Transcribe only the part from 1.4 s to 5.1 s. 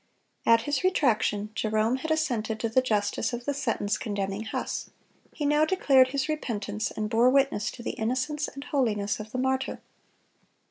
Jerome had assented to the justice of the sentence condemning Huss;